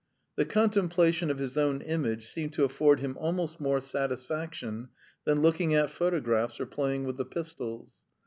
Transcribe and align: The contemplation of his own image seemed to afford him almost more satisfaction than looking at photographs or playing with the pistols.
The 0.35 0.45
contemplation 0.45 1.29
of 1.29 1.37
his 1.37 1.59
own 1.59 1.79
image 1.83 2.25
seemed 2.25 2.53
to 2.53 2.63
afford 2.63 3.01
him 3.01 3.15
almost 3.19 3.61
more 3.61 3.79
satisfaction 3.79 4.89
than 5.25 5.43
looking 5.43 5.75
at 5.75 5.91
photographs 5.91 6.59
or 6.59 6.65
playing 6.65 7.03
with 7.03 7.17
the 7.17 7.25
pistols. 7.25 7.99